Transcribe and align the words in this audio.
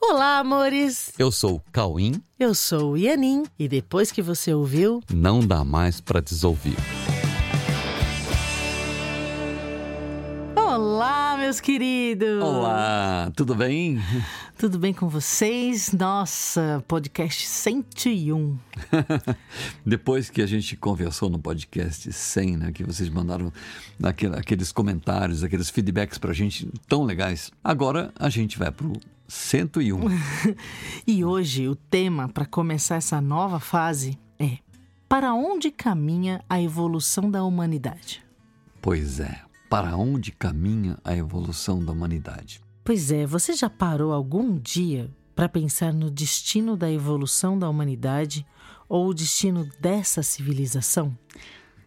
Olá, 0.00 0.38
amores! 0.38 1.12
Eu 1.18 1.30
sou 1.32 1.56
o 1.56 1.60
Cauim. 1.72 2.22
Eu 2.38 2.54
sou 2.54 2.92
o 2.92 2.96
Ianin 2.96 3.44
e 3.58 3.68
depois 3.68 4.12
que 4.12 4.22
você 4.22 4.52
ouviu, 4.54 5.02
Não 5.12 5.40
dá 5.44 5.64
mais 5.64 6.00
pra 6.00 6.20
desouvir. 6.20 6.76
Olá, 10.56 11.36
meus 11.38 11.60
queridos! 11.60 12.42
Olá, 12.42 13.30
tudo 13.34 13.54
bem? 13.54 13.98
Tudo 14.56 14.78
bem 14.78 14.92
com 14.94 15.08
vocês? 15.08 15.92
Nossa, 15.92 16.82
podcast 16.86 17.46
101. 17.46 18.56
Depois 19.84 20.30
que 20.30 20.40
a 20.42 20.46
gente 20.46 20.76
conversou 20.76 21.28
no 21.28 21.38
podcast 21.38 22.12
100, 22.12 22.56
né, 22.56 22.72
que 22.72 22.84
vocês 22.84 23.08
mandaram 23.08 23.52
aquele- 24.02 24.36
aqueles 24.36 24.70
comentários, 24.72 25.42
aqueles 25.42 25.68
feedbacks 25.70 26.18
pra 26.18 26.32
gente 26.32 26.68
tão 26.88 27.04
legais, 27.04 27.50
agora 27.62 28.12
a 28.18 28.28
gente 28.28 28.58
vai 28.58 28.70
pro 28.70 28.92
101. 29.28 30.00
E 31.06 31.24
hoje 31.24 31.68
o 31.68 31.76
tema 31.76 32.28
para 32.28 32.46
começar 32.46 32.96
essa 32.96 33.20
nova 33.20 33.60
fase 33.60 34.18
é: 34.38 34.58
Para 35.08 35.34
onde 35.34 35.70
caminha 35.70 36.42
a 36.48 36.60
evolução 36.60 37.30
da 37.30 37.44
humanidade? 37.44 38.24
Pois 38.80 39.20
é, 39.20 39.42
para 39.68 39.96
onde 39.96 40.32
caminha 40.32 40.98
a 41.04 41.14
evolução 41.14 41.84
da 41.84 41.92
humanidade? 41.92 42.60
Pois 42.82 43.10
é, 43.10 43.26
você 43.26 43.52
já 43.52 43.68
parou 43.68 44.12
algum 44.12 44.58
dia 44.58 45.10
para 45.36 45.48
pensar 45.48 45.92
no 45.92 46.10
destino 46.10 46.76
da 46.76 46.90
evolução 46.90 47.58
da 47.58 47.68
humanidade 47.68 48.46
ou 48.88 49.08
o 49.08 49.14
destino 49.14 49.68
dessa 49.78 50.22
civilização? 50.22 51.16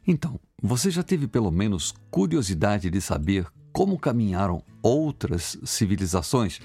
Então, 0.08 0.40
você 0.62 0.92
já 0.92 1.02
teve 1.02 1.28
pelo 1.28 1.52
menos 1.52 1.94
curiosidade 2.12 2.90
de 2.90 3.02
saber 3.02 3.48
como 3.74 3.98
caminharam 3.98 4.64
outras 4.82 5.58
civilizações 5.64 6.60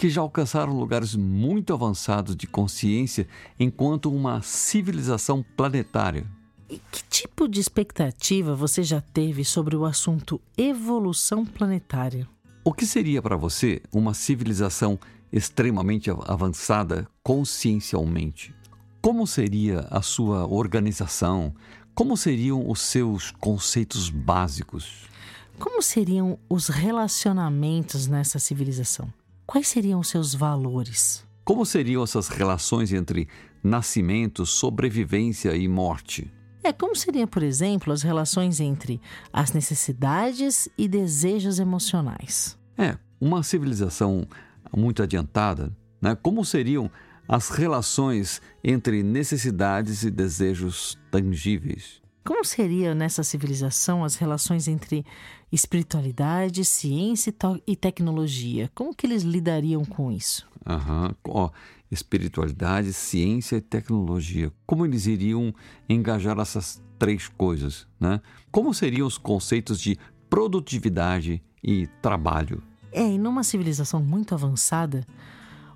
que 0.00 0.08
já 0.08 0.22
alcançaram 0.22 0.72
lugares 0.78 1.14
muito 1.14 1.74
avançados 1.74 2.34
de 2.34 2.46
consciência 2.46 3.28
enquanto 3.58 4.10
uma 4.10 4.40
civilização 4.40 5.44
planetária? 5.54 6.26
E 6.70 6.80
que 6.90 7.02
tipo 7.10 7.46
de 7.46 7.60
expectativa 7.60 8.54
você 8.56 8.82
já 8.82 9.02
teve 9.02 9.44
sobre 9.44 9.76
o 9.76 9.84
assunto 9.84 10.40
evolução 10.56 11.44
planetária? 11.44 12.26
O 12.64 12.72
que 12.72 12.86
seria 12.86 13.20
para 13.20 13.36
você 13.36 13.82
uma 13.92 14.14
civilização 14.14 14.98
extremamente 15.30 16.10
av- 16.10 16.24
avançada 16.26 17.06
consciencialmente? 17.22 18.54
Como 19.02 19.26
seria 19.26 19.80
a 19.90 20.00
sua 20.00 20.46
organização? 20.46 21.54
Como 21.94 22.16
seriam 22.16 22.70
os 22.70 22.80
seus 22.80 23.32
conceitos 23.32 24.08
básicos? 24.08 25.10
Como 25.58 25.82
seriam 25.82 26.38
os 26.48 26.68
relacionamentos 26.68 28.06
nessa 28.06 28.38
civilização? 28.38 29.12
Quais 29.50 29.66
seriam 29.66 29.98
os 29.98 30.06
seus 30.06 30.32
valores? 30.32 31.26
Como 31.44 31.66
seriam 31.66 32.04
essas 32.04 32.28
relações 32.28 32.92
entre 32.92 33.26
nascimento, 33.64 34.46
sobrevivência 34.46 35.56
e 35.56 35.66
morte? 35.66 36.32
É, 36.62 36.72
como 36.72 36.94
seriam, 36.94 37.26
por 37.26 37.42
exemplo, 37.42 37.92
as 37.92 38.02
relações 38.02 38.60
entre 38.60 39.00
as 39.32 39.52
necessidades 39.52 40.68
e 40.78 40.86
desejos 40.86 41.58
emocionais? 41.58 42.56
É, 42.78 42.96
uma 43.20 43.42
civilização 43.42 44.24
muito 44.72 45.02
adiantada, 45.02 45.76
né? 46.00 46.16
Como 46.22 46.44
seriam 46.44 46.88
as 47.26 47.48
relações 47.48 48.40
entre 48.62 49.02
necessidades 49.02 50.04
e 50.04 50.12
desejos 50.12 50.96
tangíveis? 51.10 51.99
Como 52.24 52.44
seriam 52.44 52.94
nessa 52.94 53.22
civilização 53.22 54.04
as 54.04 54.16
relações 54.16 54.68
entre 54.68 55.04
espiritualidade, 55.50 56.64
ciência 56.64 57.34
e 57.66 57.74
tecnologia? 57.74 58.70
Como 58.74 58.94
que 58.94 59.06
eles 59.06 59.22
lidariam 59.22 59.84
com 59.84 60.12
isso? 60.12 60.46
Aham, 60.66 61.14
ó, 61.26 61.50
espiritualidade, 61.90 62.92
ciência 62.92 63.56
e 63.56 63.60
tecnologia. 63.60 64.52
Como 64.66 64.84
eles 64.84 65.06
iriam 65.06 65.54
engajar 65.88 66.38
essas 66.38 66.82
três 66.98 67.28
coisas, 67.28 67.86
né? 67.98 68.20
Como 68.50 68.74
seriam 68.74 69.06
os 69.06 69.16
conceitos 69.16 69.80
de 69.80 69.98
produtividade 70.28 71.42
e 71.64 71.86
trabalho? 72.02 72.62
É, 72.92 73.02
e 73.02 73.18
numa 73.18 73.42
civilização 73.42 74.02
muito 74.02 74.34
avançada, 74.34 75.06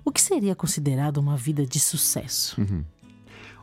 o 0.03 0.11
que 0.11 0.21
seria 0.21 0.55
considerado 0.55 1.17
uma 1.17 1.35
vida 1.35 1.65
de 1.65 1.79
sucesso? 1.79 2.55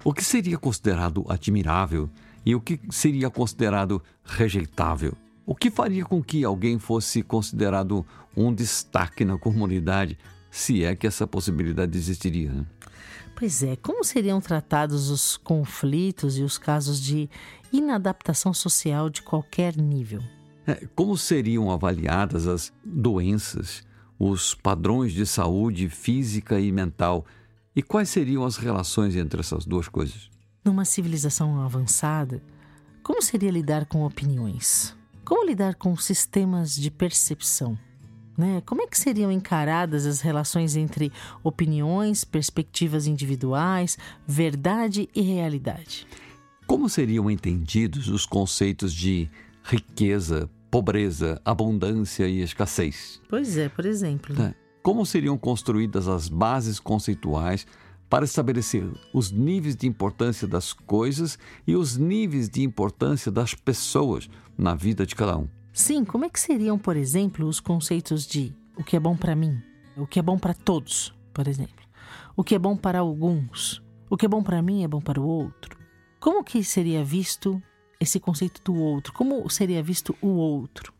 O 0.04 0.12
que 0.12 0.24
seria 0.24 0.58
considerado 0.58 1.24
admirável 1.28 2.10
e 2.44 2.54
o 2.54 2.60
que 2.60 2.80
seria 2.90 3.30
considerado 3.30 4.02
rejeitável? 4.24 5.14
O 5.44 5.54
que 5.54 5.70
faria 5.70 6.04
com 6.04 6.22
que 6.22 6.44
alguém 6.44 6.78
fosse 6.78 7.22
considerado 7.22 8.06
um 8.36 8.54
destaque 8.54 9.24
na 9.24 9.36
comunidade, 9.36 10.18
se 10.50 10.84
é 10.84 10.94
que 10.94 11.06
essa 11.06 11.26
possibilidade 11.26 11.96
existiria? 11.96 12.52
né? 12.52 12.66
Pois 13.34 13.62
é, 13.62 13.76
como 13.76 14.04
seriam 14.04 14.40
tratados 14.40 15.10
os 15.10 15.36
conflitos 15.36 16.38
e 16.38 16.42
os 16.42 16.58
casos 16.58 17.00
de 17.00 17.28
inadaptação 17.72 18.54
social 18.54 19.10
de 19.10 19.22
qualquer 19.22 19.76
nível? 19.76 20.20
É, 20.66 20.86
como 20.94 21.16
seriam 21.16 21.70
avaliadas 21.70 22.46
as 22.46 22.72
doenças, 22.84 23.82
os 24.18 24.54
padrões 24.54 25.12
de 25.12 25.26
saúde 25.26 25.88
física 25.88 26.60
e 26.60 26.70
mental 26.70 27.26
e 27.74 27.82
quais 27.82 28.08
seriam 28.10 28.44
as 28.44 28.56
relações 28.56 29.16
entre 29.16 29.40
essas 29.40 29.64
duas 29.64 29.88
coisas? 29.88 30.30
Numa 30.64 30.84
civilização 30.84 31.60
avançada, 31.60 32.40
como 33.02 33.20
seria 33.20 33.50
lidar 33.50 33.84
com 33.84 34.04
opiniões? 34.04 34.96
Como 35.24 35.44
lidar 35.44 35.74
com 35.74 35.96
sistemas 35.96 36.76
de 36.76 36.88
percepção? 36.88 37.76
Né? 38.38 38.62
Como 38.64 38.80
é 38.80 38.86
que 38.86 38.96
seriam 38.96 39.32
encaradas 39.32 40.06
as 40.06 40.20
relações 40.20 40.76
entre 40.76 41.10
opiniões, 41.42 42.24
perspectivas 42.24 43.08
individuais, 43.08 43.98
verdade 44.24 45.08
e 45.14 45.20
realidade? 45.20 46.06
Como 46.64 46.88
seriam 46.88 47.28
entendidos 47.28 48.08
os 48.08 48.24
conceitos 48.24 48.94
de 48.94 49.28
riqueza, 49.64 50.48
pobreza, 50.70 51.40
abundância 51.44 52.28
e 52.28 52.40
escassez? 52.40 53.20
Pois 53.28 53.56
é, 53.56 53.68
por 53.68 53.84
exemplo. 53.84 54.34
né? 54.34 54.54
Como 54.80 55.04
seriam 55.04 55.36
construídas 55.36 56.06
as 56.06 56.28
bases 56.28 56.78
conceituais 56.78 57.66
para 58.12 58.26
estabelecer 58.26 58.86
os 59.10 59.30
níveis 59.30 59.74
de 59.74 59.86
importância 59.86 60.46
das 60.46 60.74
coisas 60.74 61.38
e 61.66 61.74
os 61.74 61.96
níveis 61.96 62.46
de 62.46 62.62
importância 62.62 63.32
das 63.32 63.54
pessoas 63.54 64.28
na 64.56 64.74
vida 64.74 65.06
de 65.06 65.14
cada 65.14 65.38
um? 65.38 65.48
Sim, 65.72 66.04
como 66.04 66.26
é 66.26 66.28
que 66.28 66.38
seriam, 66.38 66.78
por 66.78 66.94
exemplo, 66.94 67.46
os 67.48 67.58
conceitos 67.58 68.26
de 68.26 68.54
o 68.76 68.84
que 68.84 68.96
é 68.96 69.00
bom 69.00 69.16
para 69.16 69.34
mim, 69.34 69.62
o 69.96 70.06
que 70.06 70.18
é 70.18 70.22
bom 70.22 70.38
para 70.38 70.52
todos, 70.52 71.14
por 71.32 71.48
exemplo, 71.48 71.82
o 72.36 72.44
que 72.44 72.54
é 72.54 72.58
bom 72.58 72.76
para 72.76 72.98
alguns, 72.98 73.82
o 74.10 74.16
que 74.18 74.26
é 74.26 74.28
bom 74.28 74.42
para 74.42 74.60
mim 74.60 74.84
é 74.84 74.88
bom 74.88 75.00
para 75.00 75.18
o 75.18 75.24
outro? 75.24 75.78
Como 76.20 76.44
que 76.44 76.62
seria 76.62 77.02
visto 77.02 77.62
esse 77.98 78.20
conceito 78.20 78.60
do 78.62 78.74
outro? 78.74 79.14
Como 79.14 79.48
seria 79.48 79.82
visto 79.82 80.14
o 80.20 80.28
outro 80.28 80.92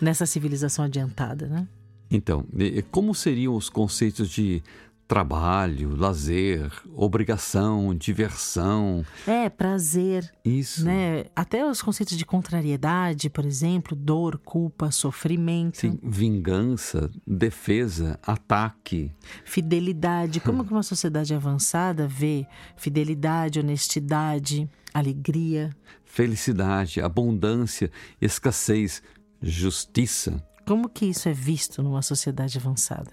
nessa 0.00 0.24
civilização 0.24 0.86
adiantada, 0.86 1.46
né? 1.46 1.68
Então, 2.10 2.46
como 2.90 3.14
seriam 3.14 3.54
os 3.54 3.68
conceitos 3.68 4.30
de 4.30 4.62
trabalho, 5.14 5.94
lazer, 5.94 6.72
obrigação, 6.92 7.94
diversão? 7.94 9.06
É, 9.24 9.48
prazer, 9.48 10.28
Isso. 10.44 10.84
né? 10.84 11.26
Até 11.36 11.64
os 11.64 11.80
conceitos 11.80 12.18
de 12.18 12.26
contrariedade, 12.26 13.30
por 13.30 13.44
exemplo, 13.44 13.94
dor, 13.96 14.38
culpa, 14.38 14.90
sofrimento. 14.90 15.78
Sim, 15.78 16.00
vingança, 16.02 17.08
defesa, 17.24 18.18
ataque. 18.26 19.12
Fidelidade. 19.44 20.40
Como 20.40 20.64
que 20.66 20.72
uma 20.72 20.82
sociedade 20.82 21.32
avançada 21.32 22.08
vê 22.08 22.44
fidelidade, 22.76 23.60
honestidade, 23.60 24.68
alegria? 24.92 25.70
felicidade, 26.04 27.00
abundância, 27.00 27.90
escassez, 28.20 29.02
justiça. 29.42 30.40
Como 30.66 30.88
que 30.88 31.06
isso 31.06 31.28
é 31.28 31.32
visto 31.32 31.82
numa 31.82 32.02
sociedade 32.02 32.56
avançada? 32.58 33.12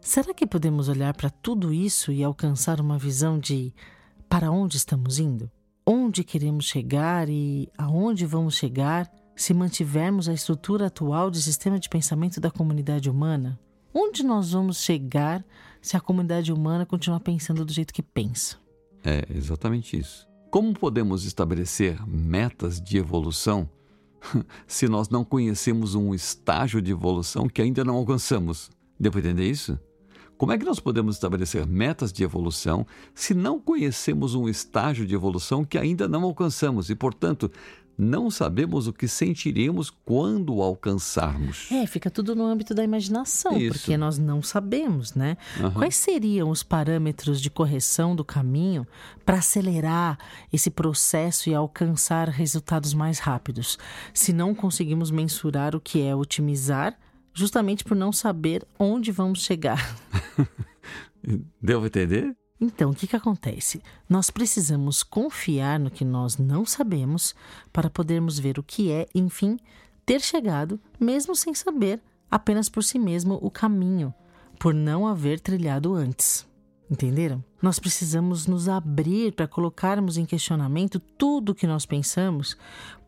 Será 0.00 0.32
que 0.32 0.46
podemos 0.46 0.88
olhar 0.88 1.14
para 1.14 1.30
tudo 1.30 1.72
isso 1.72 2.12
e 2.12 2.22
alcançar 2.22 2.80
uma 2.80 2.96
visão 2.96 3.38
de 3.38 3.74
para 4.28 4.50
onde 4.50 4.76
estamos 4.76 5.18
indo? 5.18 5.50
Onde 5.84 6.22
queremos 6.22 6.66
chegar 6.66 7.28
e 7.28 7.68
aonde 7.76 8.24
vamos 8.24 8.54
chegar 8.54 9.10
se 9.34 9.52
mantivermos 9.52 10.28
a 10.28 10.32
estrutura 10.32 10.86
atual 10.86 11.30
de 11.30 11.42
sistema 11.42 11.78
de 11.78 11.88
pensamento 11.88 12.40
da 12.40 12.50
comunidade 12.50 13.10
humana? 13.10 13.58
Onde 13.92 14.22
nós 14.22 14.52
vamos 14.52 14.78
chegar 14.78 15.44
se 15.80 15.96
a 15.96 16.00
comunidade 16.00 16.52
humana 16.52 16.86
continuar 16.86 17.20
pensando 17.20 17.64
do 17.64 17.72
jeito 17.72 17.92
que 17.92 18.02
pensa? 18.02 18.56
É 19.04 19.26
exatamente 19.28 19.98
isso. 19.98 20.26
Como 20.50 20.72
podemos 20.72 21.24
estabelecer 21.24 22.06
metas 22.06 22.80
de 22.80 22.98
evolução 22.98 23.68
se 24.66 24.88
nós 24.88 25.08
não 25.08 25.24
conhecemos 25.24 25.94
um 25.94 26.14
estágio 26.14 26.80
de 26.80 26.92
evolução 26.92 27.48
que 27.48 27.62
ainda 27.62 27.84
não 27.84 27.96
alcançamos? 27.96 28.70
Devo 28.98 29.18
entender 29.18 29.48
isso? 29.48 29.78
Como 30.42 30.50
é 30.50 30.58
que 30.58 30.64
nós 30.64 30.80
podemos 30.80 31.14
estabelecer 31.14 31.64
metas 31.66 32.12
de 32.12 32.24
evolução 32.24 32.84
se 33.14 33.32
não 33.32 33.60
conhecemos 33.60 34.34
um 34.34 34.48
estágio 34.48 35.06
de 35.06 35.14
evolução 35.14 35.64
que 35.64 35.78
ainda 35.78 36.08
não 36.08 36.24
alcançamos 36.24 36.90
e, 36.90 36.96
portanto, 36.96 37.48
não 37.96 38.30
sabemos 38.30 38.86
o 38.86 38.92
que 38.92 39.06
sentiremos 39.06 39.90
quando 39.90 40.54
o 40.54 40.62
alcançarmos. 40.62 41.70
É, 41.70 41.86
fica 41.86 42.10
tudo 42.10 42.34
no 42.34 42.44
âmbito 42.44 42.74
da 42.74 42.82
imaginação, 42.82 43.56
Isso. 43.58 43.78
porque 43.78 43.96
nós 43.96 44.18
não 44.18 44.42
sabemos, 44.42 45.14
né? 45.14 45.36
Aham. 45.58 45.70
Quais 45.72 45.96
seriam 45.96 46.50
os 46.50 46.62
parâmetros 46.62 47.40
de 47.40 47.50
correção 47.50 48.16
do 48.16 48.24
caminho 48.24 48.86
para 49.24 49.38
acelerar 49.38 50.18
esse 50.52 50.70
processo 50.70 51.48
e 51.48 51.54
alcançar 51.54 52.28
resultados 52.28 52.94
mais 52.94 53.18
rápidos, 53.18 53.78
se 54.12 54.32
não 54.32 54.54
conseguimos 54.54 55.10
mensurar 55.10 55.76
o 55.76 55.80
que 55.80 56.02
é 56.02 56.14
otimizar, 56.14 56.98
justamente 57.34 57.84
por 57.84 57.96
não 57.96 58.12
saber 58.12 58.66
onde 58.78 59.10
vamos 59.12 59.44
chegar? 59.44 59.96
Devo 61.60 61.86
entender? 61.86 62.36
Então, 62.62 62.90
o 62.90 62.94
que, 62.94 63.08
que 63.08 63.16
acontece? 63.16 63.82
Nós 64.08 64.30
precisamos 64.30 65.02
confiar 65.02 65.80
no 65.80 65.90
que 65.90 66.04
nós 66.04 66.38
não 66.38 66.64
sabemos 66.64 67.34
para 67.72 67.90
podermos 67.90 68.38
ver 68.38 68.56
o 68.56 68.62
que 68.62 68.88
é, 68.88 69.08
enfim, 69.12 69.58
ter 70.06 70.20
chegado, 70.20 70.78
mesmo 71.00 71.34
sem 71.34 71.52
saber, 71.54 72.00
apenas 72.30 72.68
por 72.68 72.84
si 72.84 73.00
mesmo, 73.00 73.36
o 73.42 73.50
caminho, 73.50 74.14
por 74.60 74.72
não 74.72 75.08
haver 75.08 75.40
trilhado 75.40 75.92
antes. 75.92 76.46
Entenderam? 76.88 77.42
Nós 77.60 77.80
precisamos 77.80 78.46
nos 78.46 78.68
abrir 78.68 79.32
para 79.32 79.48
colocarmos 79.48 80.16
em 80.16 80.24
questionamento 80.24 81.00
tudo 81.00 81.50
o 81.50 81.54
que 81.56 81.66
nós 81.66 81.84
pensamos, 81.84 82.56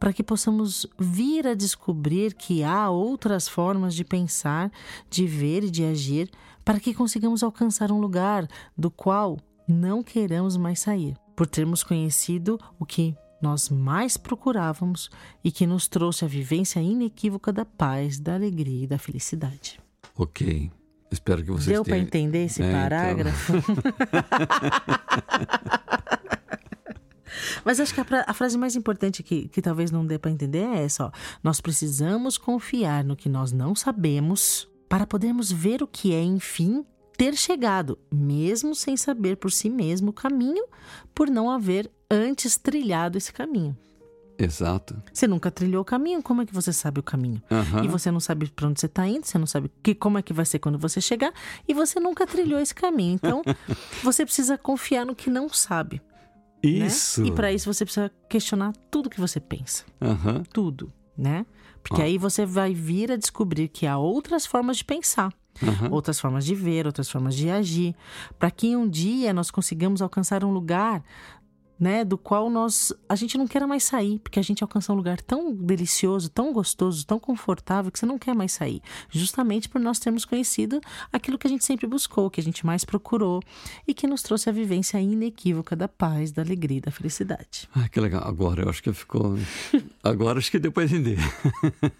para 0.01 0.13
que 0.13 0.25
possamos 0.25 0.85
vir 0.99 1.47
a 1.47 1.55
descobrir 1.55 2.35
que 2.35 2.65
há 2.65 2.91
outras 2.91 3.47
formas 3.47 3.95
de 3.95 4.03
pensar, 4.03 4.73
de 5.09 5.29
ver 5.29 5.63
e 5.63 5.71
de 5.71 5.85
agir, 5.85 6.29
para 6.65 6.81
que 6.81 6.95
consigamos 6.95 7.43
alcançar 7.43 7.93
um 7.93 7.99
lugar 8.01 8.49
do 8.77 8.91
qual 8.91 9.39
não 9.69 10.03
queiramos 10.03 10.57
mais 10.57 10.81
sair, 10.81 11.17
por 11.37 11.47
termos 11.47 11.83
conhecido 11.83 12.59
o 12.79 12.87
que 12.87 13.15
nós 13.41 13.69
mais 13.69 14.17
procurávamos 14.17 15.11
e 15.43 15.51
que 15.53 15.67
nos 15.67 15.87
trouxe 15.89 16.25
a 16.25 16.29
vivência 16.29 16.81
inequívoca 16.81 17.53
da 17.53 17.65
paz, 17.65 18.19
da 18.19 18.35
alegria 18.35 18.85
e 18.85 18.87
da 18.87 18.99
felicidade. 18.99 19.79
Ok. 20.17 20.71
Espero 21.11 21.43
que 21.45 21.51
vocês 21.51 21.67
Deu 21.67 21.85
para 21.85 21.93
tenham... 21.95 22.07
entender 22.07 22.45
esse 22.47 22.63
É, 22.63 22.67
então. 22.67 22.81
parágrafo? 22.81 23.53
Mas 27.65 27.81
acho 27.81 27.95
que 27.95 28.01
a, 28.01 28.07
a 28.27 28.35
frase 28.35 28.57
mais 28.57 28.77
importante 28.77 29.23
que, 29.23 29.49
que 29.49 29.61
talvez 29.63 29.91
não 29.91 30.07
dê 30.07 30.19
para 30.19 30.31
entender 30.31 30.61
é 30.61 30.85
essa: 30.85 31.07
ó. 31.07 31.11
nós 31.43 31.61
precisamos 31.61 32.39
confiar 32.39 33.03
no 33.05 33.17
que 33.17 33.29
nós 33.29 33.53
não 33.53 33.75
sabemos 33.75 34.69
para 34.89 35.07
podermos 35.07 35.51
ver 35.51 35.83
o 35.83 35.87
que 35.87 36.13
é, 36.15 36.23
enfim, 36.23 36.85
ter 37.17 37.35
chegado, 37.37 37.99
mesmo 38.13 38.75
sem 38.75 38.97
saber 38.97 39.37
por 39.37 39.51
si 39.51 39.71
mesmo 39.71 40.11
o 40.11 40.13
caminho, 40.13 40.65
por 41.15 41.29
não 41.31 41.51
haver 41.51 41.91
antes 42.11 42.57
trilhado 42.57 43.17
esse 43.19 43.33
caminho. 43.33 43.77
Exato. 44.37 45.01
Você 45.13 45.29
nunca 45.29 45.49
trilhou 45.51 45.83
o 45.83 45.85
caminho, 45.85 46.21
como 46.23 46.43
é 46.43 46.47
que 46.47 46.53
você 46.53 46.73
sabe 46.73 46.99
o 46.99 47.03
caminho? 47.05 47.41
Aham. 47.51 47.85
E 47.85 47.89
você 47.89 48.11
não 48.11 48.19
sabe 48.19 48.51
para 48.51 48.67
onde 48.67 48.81
você 48.81 48.87
está 48.87 49.07
indo, 49.07 49.25
você 49.25 49.39
não 49.39 49.47
sabe 49.47 49.71
que, 49.83 49.95
como 49.95 50.19
é 50.19 50.23
que 50.23 50.33
vai 50.33 50.45
ser 50.45 50.59
quando 50.59 50.77
você 50.77 51.01
chegar, 51.01 51.33
e 51.69 51.73
você 51.73 52.01
nunca 52.01 52.27
trilhou 52.27 52.59
esse 52.59 52.75
caminho. 52.75 53.15
Então, 53.15 53.43
você 54.03 54.25
precisa 54.25 54.59
confiar 54.59 55.07
no 55.07 55.15
que 55.15 55.31
não 55.31 55.49
sabe. 55.49 56.03
né? 56.65 56.87
Isso. 56.87 57.25
E 57.25 57.31
para 57.31 57.53
isso 57.53 57.73
você 57.73 57.85
precisa 57.85 58.11
questionar 58.29 58.73
tudo 58.91 59.09
que 59.09 59.21
você 59.21 59.39
pensa. 59.39 59.85
Aham. 60.03 60.43
Tudo, 60.53 60.93
né? 61.17 61.45
Porque 61.83 62.01
Ah. 62.01 62.05
aí 62.07 62.17
você 62.19 62.47
vai 62.47 62.73
vir 62.75 63.13
a 63.13 63.17
descobrir 63.17 63.69
que 63.69 63.87
há 63.87 63.97
outras 63.99 64.47
formas 64.47 64.79
de 64.79 64.85
pensar. 64.85 65.33
Aham. 65.63 65.91
Outras 65.93 66.19
formas 66.19 66.45
de 66.45 66.55
ver, 66.55 66.87
outras 66.87 67.09
formas 67.09 67.35
de 67.37 67.49
agir, 67.49 67.95
para 68.39 68.51
que 68.51 68.75
um 68.75 68.89
dia 68.89 69.33
nós 69.33 69.51
consigamos 69.53 70.03
alcançar 70.03 70.43
um 70.45 70.51
lugar, 70.51 71.05
né, 71.79 72.05
do 72.05 72.17
qual 72.17 72.49
nós 72.49 72.93
a 73.09 73.17
gente 73.17 73.37
não 73.37 73.47
queira 73.47 73.67
mais 73.67 73.85
sair, 73.85 74.19
porque 74.19 74.39
a 74.39 74.43
gente 74.43 74.63
alcança 74.63 74.93
um 74.93 74.97
lugar 74.97 75.21
tão 75.21 75.55
delicioso, 75.55 76.29
tão 76.29 76.53
gostoso, 76.53 77.07
tão 77.07 77.19
confortável 77.19 77.91
que 77.91 77.99
você 77.99 78.07
não 78.07 78.19
quer 78.19 78.35
mais 78.35 78.53
sair, 78.53 78.81
justamente 79.11 79.69
por 79.69 79.81
nós 79.81 79.99
termos 79.99 80.25
conhecido 80.25 80.81
aquilo 81.13 81.39
que 81.39 81.47
a 81.47 81.51
gente 81.51 81.65
sempre 81.65 81.87
buscou, 81.87 82.31
que 82.31 82.41
a 82.41 82.45
gente 82.45 82.65
mais 82.65 82.85
procurou 82.85 83.43
e 83.87 83.95
que 83.95 84.07
nos 84.07 84.23
trouxe 84.23 84.49
a 84.49 84.53
vivência 84.53 85.01
inequívoca 85.01 85.75
da 85.75 85.89
paz, 85.89 86.31
da 86.31 86.43
alegria, 86.43 86.81
da 86.81 86.91
felicidade. 86.91 87.69
Ah, 87.75 87.89
que 87.89 88.01
legal. 88.01 88.27
Agora 88.27 88.63
eu 88.63 88.69
acho 88.69 88.83
que 88.83 88.93
ficou. 88.93 89.37
Agora 90.03 90.39
acho 90.39 90.51
que 90.51 90.59
deu 90.59 90.73
para 90.73 90.85
entender. 90.85 91.19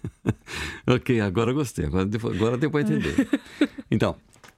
ok, 0.87 1.19
agora 1.19 1.51
eu 1.51 1.55
gostei. 1.55 1.85
Agora 1.85 2.05
deu, 2.05 2.19
agora 2.29 2.57
deu 2.57 2.71
para 2.71 2.81
entender. 2.81 3.27
Então, 3.91 4.15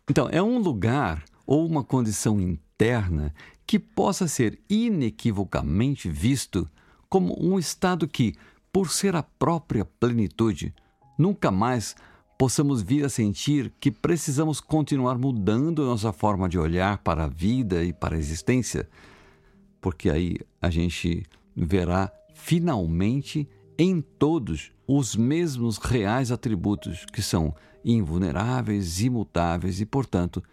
então, 0.10 0.30
é 0.32 0.42
um 0.42 0.58
lugar 0.58 1.22
ou 1.46 1.66
uma 1.68 1.84
condição 1.84 2.40
interna 2.40 3.34
que 3.68 3.78
possa 3.78 4.28
ser 4.28 4.60
inequivocamente 4.70 6.10
visto 6.10 6.68
como 7.10 7.36
um 7.40 7.60
estado 7.60 8.08
que, 8.08 8.34
por 8.72 8.90
ser 8.90 9.16
a 9.16 9.22
própria 9.22 9.86
plenitude, 9.86 10.74
nunca 11.20 11.52
mais 11.52 11.96
possamos 12.40 12.82
vir 12.82 13.06
a 13.06 13.10
sentir 13.10 13.74
que 13.80 13.92
precisamos 13.92 14.60
continuar 14.62 15.18
mudando 15.18 15.86
nossa 15.86 16.14
forma 16.14 16.48
de 16.48 16.58
olhar 16.58 17.00
para 17.00 17.26
a 17.26 17.28
vida 17.28 17.84
e 17.84 17.92
para 17.92 18.16
a 18.16 18.20
existência 18.20 18.88
porque 19.88 20.10
aí 20.10 20.38
a 20.62 20.70
gente 20.70 21.26
verá 21.56 22.12
finalmente 22.34 23.48
em 23.78 24.02
todos 24.02 24.72
os 24.88 25.16
mesmos 25.16 25.78
reais 25.78 26.32
atributos 26.32 27.06
que 27.06 27.22
são 27.22 27.56
invulneráveis, 27.86 29.02
imutáveis 29.02 29.80
e, 29.80 29.86
portanto, 29.86 30.44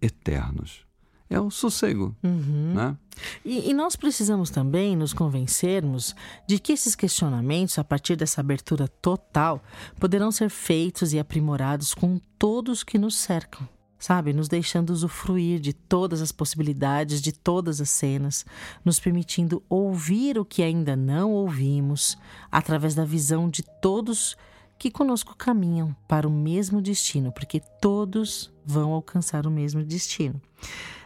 eternos. 0.00 0.84
É 1.32 1.40
o 1.40 1.50
sossego, 1.50 2.14
né? 2.22 2.94
E, 3.42 3.70
e 3.70 3.72
nós 3.72 3.96
precisamos 3.96 4.50
também 4.50 4.94
nos 4.94 5.14
convencermos 5.14 6.14
de 6.46 6.58
que 6.58 6.74
esses 6.74 6.94
questionamentos, 6.94 7.78
a 7.78 7.84
partir 7.84 8.16
dessa 8.16 8.42
abertura 8.42 8.86
total, 8.86 9.62
poderão 9.98 10.30
ser 10.30 10.50
feitos 10.50 11.14
e 11.14 11.18
aprimorados 11.18 11.94
com 11.94 12.20
todos 12.38 12.84
que 12.84 12.98
nos 12.98 13.16
cercam. 13.16 13.66
Sabe, 13.98 14.34
nos 14.34 14.46
deixando 14.46 14.90
usufruir 14.90 15.58
de 15.58 15.72
todas 15.72 16.20
as 16.20 16.32
possibilidades, 16.32 17.22
de 17.22 17.32
todas 17.32 17.80
as 17.80 17.88
cenas, 17.88 18.44
nos 18.84 19.00
permitindo 19.00 19.62
ouvir 19.70 20.38
o 20.38 20.44
que 20.44 20.62
ainda 20.62 20.94
não 20.94 21.32
ouvimos, 21.32 22.18
através 22.50 22.94
da 22.94 23.06
visão 23.06 23.48
de 23.48 23.62
todos 23.80 24.36
que 24.78 24.90
conosco 24.90 25.34
caminham 25.34 25.96
para 26.06 26.28
o 26.28 26.30
mesmo 26.30 26.82
destino, 26.82 27.32
porque 27.32 27.62
todos 27.80 28.52
vão 28.66 28.92
alcançar 28.92 29.46
o 29.46 29.50
mesmo 29.50 29.82
destino 29.82 30.42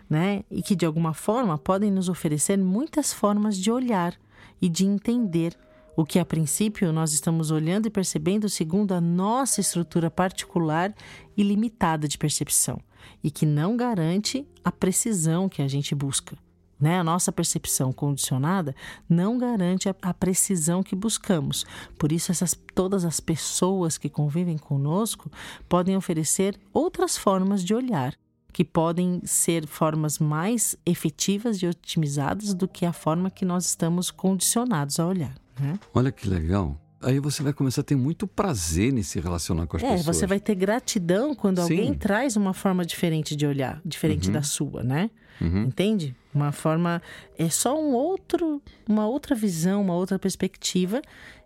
né? 0.08 0.44
E 0.50 0.62
que 0.62 0.76
de 0.76 0.86
alguma 0.86 1.12
forma 1.12 1.58
podem 1.58 1.90
nos 1.90 2.08
oferecer 2.08 2.56
muitas 2.56 3.12
formas 3.12 3.56
de 3.56 3.70
olhar 3.70 4.14
e 4.60 4.68
de 4.68 4.86
entender 4.86 5.56
o 5.96 6.04
que 6.04 6.18
a 6.18 6.24
princípio 6.24 6.92
nós 6.92 7.12
estamos 7.12 7.50
olhando 7.50 7.86
e 7.86 7.90
percebendo 7.90 8.48
segundo 8.48 8.92
a 8.92 9.00
nossa 9.00 9.60
estrutura 9.60 10.10
particular 10.10 10.94
e 11.36 11.42
limitada 11.42 12.06
de 12.06 12.18
percepção, 12.18 12.78
e 13.24 13.30
que 13.30 13.46
não 13.46 13.76
garante 13.76 14.46
a 14.62 14.70
precisão 14.70 15.48
que 15.48 15.62
a 15.62 15.68
gente 15.68 15.94
busca. 15.94 16.36
Né? 16.78 16.98
A 16.98 17.04
nossa 17.04 17.32
percepção 17.32 17.90
condicionada 17.90 18.76
não 19.08 19.38
garante 19.38 19.88
a, 19.88 20.12
precisão 20.12 20.82
que 20.82 20.94
buscamos. 20.94 21.64
Por 21.98 22.12
isso, 22.12 22.30
essas, 22.30 22.54
todas 22.74 23.02
as 23.02 23.18
pessoas 23.18 23.96
que 23.96 24.10
convivem 24.10 24.58
conosco 24.58 25.30
podem 25.66 25.96
oferecer 25.96 26.60
outras 26.74 27.16
formas 27.16 27.64
de 27.64 27.74
olhar 27.74 28.14
que 28.56 28.64
podem 28.64 29.20
ser 29.22 29.66
formas 29.66 30.18
mais 30.18 30.74
efetivas 30.86 31.58
e 31.58 31.66
otimizadas 31.66 32.54
do 32.54 32.66
que 32.66 32.86
a 32.86 32.92
forma 32.92 33.30
que 33.30 33.44
nós 33.44 33.66
estamos 33.66 34.10
condicionados 34.10 34.98
a 34.98 35.06
olhar. 35.06 35.34
Né? 35.60 35.78
Olha 35.92 36.10
que 36.10 36.26
legal. 36.26 36.80
Aí 37.02 37.20
você 37.20 37.42
vai 37.42 37.52
começar 37.52 37.82
a 37.82 37.84
ter 37.84 37.96
muito 37.96 38.26
prazer 38.26 38.94
em 38.96 39.02
se 39.02 39.20
relacionar 39.20 39.66
com 39.66 39.76
as 39.76 39.82
É, 39.82 39.88
pessoas. 39.96 40.16
você 40.16 40.26
vai 40.26 40.40
ter 40.40 40.54
gratidão 40.54 41.34
quando 41.34 41.58
Sim. 41.58 41.62
alguém 41.76 41.92
traz 41.92 42.34
uma 42.34 42.54
forma 42.54 42.82
diferente 42.86 43.36
de 43.36 43.46
olhar, 43.46 43.78
diferente 43.84 44.30
da 44.30 44.42
sua, 44.42 44.82
né? 44.82 45.10
Entende? 45.38 46.16
Uma 46.32 46.50
forma 46.50 47.02
é 47.36 47.50
só 47.50 47.78
um 47.78 47.92
outro, 47.92 48.62
uma 48.88 49.06
outra 49.06 49.34
visão, 49.34 49.82
uma 49.82 49.94
outra 49.94 50.18
perspectiva 50.18 51.02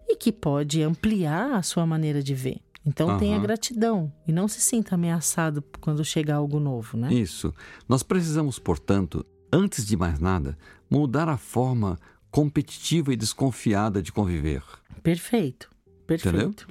e 0.08 0.14
que 0.14 0.30
pode 0.30 0.80
ampliar 0.80 1.54
a 1.54 1.62
sua 1.64 1.84
maneira 1.84 2.22
de 2.22 2.36
ver. 2.36 2.60
Então 2.84 3.18
tenha 3.18 3.36
Aham. 3.36 3.42
gratidão 3.42 4.12
e 4.26 4.32
não 4.32 4.48
se 4.48 4.60
sinta 4.60 4.94
ameaçado 4.94 5.62
quando 5.80 6.04
chegar 6.04 6.36
algo 6.36 6.58
novo, 6.58 6.96
né? 6.96 7.12
Isso. 7.12 7.52
Nós 7.88 8.02
precisamos, 8.02 8.58
portanto, 8.58 9.24
antes 9.52 9.84
de 9.84 9.96
mais 9.96 10.18
nada, 10.18 10.56
mudar 10.90 11.28
a 11.28 11.36
forma 11.36 11.98
competitiva 12.30 13.12
e 13.12 13.16
desconfiada 13.16 14.02
de 14.02 14.12
conviver, 14.12 14.62
Perfeito. 15.02 15.68
Perfeito. 16.06 16.66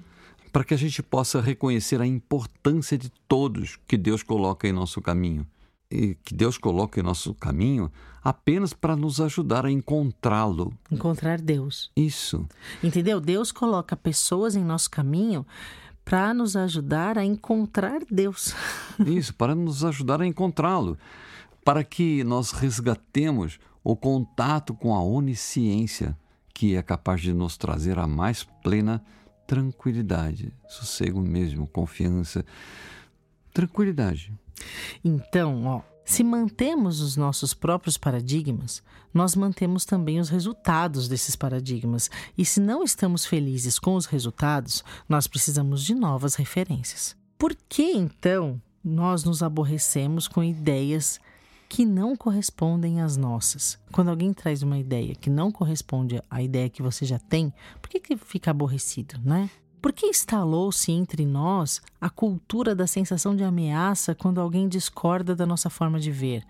para 0.52 0.64
que 0.64 0.74
a 0.74 0.78
gente 0.78 1.04
possa 1.04 1.40
reconhecer 1.42 2.02
a 2.02 2.08
importância 2.08 2.98
de 2.98 3.10
todos 3.28 3.78
que 3.88 3.98
Deus 3.98 4.24
coloca 4.24 4.68
em 4.68 4.72
nosso 4.74 5.02
caminho. 5.02 5.46
E 5.92 6.16
que 6.24 6.36
Deus 6.36 6.58
coloca 6.58 7.00
em 7.00 7.04
nosso 7.04 7.34
caminho 7.34 7.92
apenas 8.24 8.74
para 8.74 8.96
nos 8.96 9.20
ajudar 9.20 9.66
a 9.66 9.72
encontrá-lo. 9.72 10.72
Encontrar 10.92 11.42
Deus. 11.42 11.92
Isso. 11.96 12.48
Entendeu? 12.84 13.20
Deus 13.20 13.52
coloca 13.52 13.98
pessoas 13.98 14.56
em 14.56 14.64
nosso 14.64 14.90
caminho 14.92 15.46
para 16.10 16.34
nos 16.34 16.56
ajudar 16.56 17.20
a 17.20 17.24
encontrar 17.24 18.02
Deus. 18.10 18.56
Isso, 19.06 19.34
para 19.36 19.54
nos 19.54 19.86
ajudar 19.86 20.22
a 20.22 20.26
encontrá-lo, 20.26 20.98
para 21.64 21.84
que 21.84 22.24
nós 22.24 22.52
resgatemos 22.52 23.60
o 23.84 23.96
contato 23.96 24.74
com 24.74 24.96
a 24.96 25.04
onisciência, 25.04 26.18
que 26.52 26.76
é 26.76 26.82
capaz 26.82 27.22
de 27.22 27.32
nos 27.32 27.58
trazer 27.58 28.00
a 28.00 28.08
mais 28.08 28.44
plena 28.64 29.04
tranquilidade, 29.46 30.52
sossego 30.68 31.22
mesmo, 31.22 31.68
confiança, 31.68 32.44
tranquilidade. 33.54 34.34
Então, 35.04 35.66
ó, 35.66 35.82
se 36.10 36.24
mantemos 36.24 37.02
os 37.02 37.16
nossos 37.16 37.54
próprios 37.54 37.96
paradigmas, 37.96 38.82
nós 39.14 39.36
mantemos 39.36 39.86
também 39.86 40.20
os 40.20 40.28
resultados 40.28 41.08
desses 41.08 41.36
paradigmas. 41.36 42.10
E 42.36 42.44
se 42.44 42.60
não 42.60 42.84
estamos 42.84 43.28
felizes 43.28 43.78
com 43.78 43.94
os 43.94 44.08
resultados, 44.08 44.84
nós 45.08 45.28
precisamos 45.28 45.84
de 45.84 45.94
novas 45.94 46.34
referências. 46.34 47.16
Por 47.38 47.56
que 47.56 47.92
então 47.92 48.60
nós 48.84 49.24
nos 49.24 49.44
aborrecemos 49.44 50.28
com 50.28 50.44
ideias 50.44 51.20
que 51.70 51.86
não 51.86 52.16
correspondem 52.16 53.02
às 53.02 53.16
nossas. 53.16 53.78
Quando 53.92 54.10
alguém 54.10 54.34
traz 54.34 54.64
uma 54.64 54.80
ideia 54.80 55.14
que 55.14 55.30
não 55.30 55.52
corresponde 55.52 56.20
à 56.28 56.42
ideia 56.42 56.72
que 56.72 56.82
você 56.82 57.06
já 57.06 57.20
tem, 57.20 57.54
por 57.80 57.88
que, 57.88 58.00
que 58.00 58.18
fica 58.18 58.50
aborrecido, 58.50 59.20
né? 59.24 59.48
Por 59.82 59.94
que 59.94 60.08
instalou-se 60.08 60.92
entre 60.92 61.26
nós 61.26 61.82
a 62.02 62.10
cultura 62.10 62.76
da 62.76 62.86
sensação 62.86 63.36
de 63.36 63.44
ameaça 63.44 64.14
quando 64.14 64.42
alguém 64.42 64.68
discorda 64.68 65.36
da 65.36 65.46
nossa 65.46 65.70
forma 65.70 66.00
de 66.00 66.12
ver, 66.12 66.44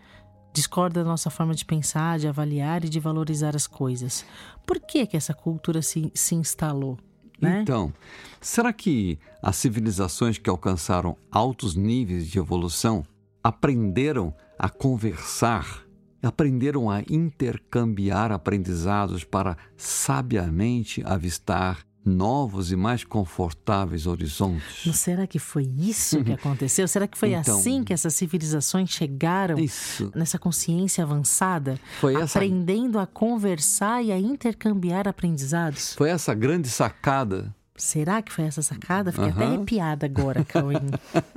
discorda 0.52 1.04
da 1.04 1.10
nossa 1.10 1.30
forma 1.30 1.54
de 1.54 1.64
pensar, 1.64 2.18
de 2.18 2.28
avaliar 2.28 2.84
e 2.84 2.90
de 2.90 3.00
valorizar 3.00 3.56
as 3.56 3.68
coisas? 3.68 4.26
Por 4.66 4.80
que, 4.80 5.06
que 5.06 5.16
essa 5.16 5.34
cultura 5.34 5.82
se, 5.82 6.12
se 6.16 6.34
instalou? 6.34 6.98
Né? 7.40 7.62
Então, 7.62 7.94
será 8.42 8.74
que 8.74 9.20
as 9.42 9.56
civilizações 9.56 10.38
que 10.38 10.50
alcançaram 10.50 11.16
altos 11.32 11.76
níveis 11.76 12.28
de 12.28 12.40
evolução 12.40 13.06
aprenderam 13.44 14.34
a 14.58 14.70
conversar, 14.70 15.86
aprenderam 16.22 16.90
a 16.90 17.02
intercambiar 17.10 18.32
aprendizados 18.32 19.24
para 19.24 19.56
sabiamente 19.78 21.02
avistar 21.06 21.88
novos 22.06 22.72
e 22.72 22.76
mais 22.76 23.04
confortáveis 23.04 24.08
horizontes. 24.08 24.84
Mas 24.86 24.98
será 24.98 25.28
que 25.28 25.40
foi 25.40 25.70
isso 25.78 26.24
que 26.24 26.32
aconteceu? 26.34 26.88
Será 26.88 27.08
que 27.08 27.18
foi 27.18 27.34
então, 27.34 27.58
assim 27.58 27.84
que 27.84 27.94
essas 27.94 28.16
civilizações 28.16 28.90
chegaram 28.90 29.60
isso. 29.60 30.12
nessa 30.16 30.40
consciência 30.40 31.04
avançada? 31.04 31.80
Foi 32.00 32.16
essa... 32.16 32.40
Aprendendo 32.40 33.00
a 33.00 33.06
conversar 33.06 34.04
e 34.04 34.12
a 34.12 34.20
intercambiar 34.20 35.08
aprendizados? 35.08 35.94
Foi 35.94 36.10
essa 36.10 36.34
grande 36.34 36.70
sacada. 36.70 37.54
Será 37.76 38.22
que 38.22 38.32
foi 38.32 38.46
essa 38.46 38.62
sacada? 38.62 39.12
Fiquei 39.12 39.30
até 39.30 39.46
arrepiada 39.46 40.06
agora, 40.06 40.44
Cauê. 40.44 40.76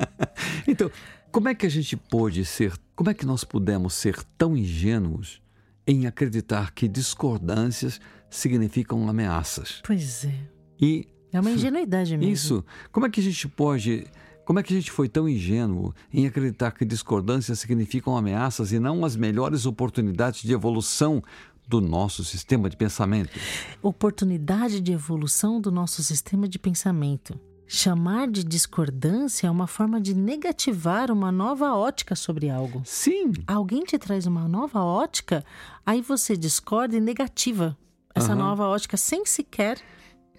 então, 0.67 0.91
como 1.31 1.49
é 1.49 1.55
que 1.55 1.65
a 1.65 1.69
gente 1.69 1.97
pôde 1.97 2.45
ser, 2.45 2.75
como 2.97 3.11
é 3.11 3.15
que 3.15 3.25
nós 3.25 3.45
pudemos 3.45 3.95
ser 3.95 4.23
tão 4.37 4.57
ingênuos 4.57 5.41
em 5.87 6.07
acreditar 6.07 6.73
que 6.73 6.89
discordâncias 6.89 8.01
significam 8.33 9.09
ameaças? 9.09 9.81
Pois 9.85 10.25
é. 10.25 10.35
E 10.81 11.07
é 11.33 11.41
uma 11.41 11.51
ingenuidade 11.51 12.17
mesmo. 12.17 12.33
Isso. 12.33 12.65
Como 12.91 13.07
é 13.07 13.11
que 13.11 13.21
a 13.21 13.23
gente 13.23 13.47
pode 13.49 14.07
como 14.45 14.59
é 14.59 14.63
que 14.63 14.73
a 14.73 14.77
gente 14.77 14.91
foi 14.91 15.09
tão 15.09 15.29
ingênuo 15.29 15.95
em 16.13 16.27
acreditar 16.27 16.73
que 16.73 16.85
discordâncias 16.85 17.61
significam 17.61 18.17
ameaças 18.17 18.73
e 18.73 18.79
não 18.79 19.05
as 19.05 19.15
melhores 19.15 19.67
oportunidades 19.67 20.43
de 20.43 20.53
evolução 20.53 21.23
do 21.69 21.81
nosso 21.81 22.25
sistema 22.25 22.69
de 22.69 22.77
pensamento? 22.77 23.39
Oportunidade 23.81 24.81
de 24.81 24.93
evolução 24.93 25.61
do 25.61 25.71
nosso 25.71 26.03
sistema 26.03 26.49
de 26.49 26.59
pensamento. 26.59 27.39
Chamar 27.69 28.29
de 28.29 28.45
discordância 28.45 29.47
é 29.47 29.51
uma 29.51 29.69
forma 29.69 30.01
de 30.01 30.13
negativar 30.13 31.11
uma 31.11 31.31
nova 31.31 31.75
ótica 31.75 32.17
sobre 32.17 32.51
algo. 32.51 32.83
Sim. 32.85 33.33
Alguém 33.47 33.85
te 33.85 33.97
traz 33.97 34.27
uma 34.27 34.47
nova 34.49 34.81
ótica, 34.81 35.45
aí 35.87 36.03
você 36.03 36.37
discorda 36.37 36.97
e 36.97 37.01
negativa 37.01 37.79
essa 38.15 38.33
uhum. 38.33 38.39
nova 38.39 38.67
ótica 38.67 38.97
sem 38.97 39.25
sequer 39.25 39.79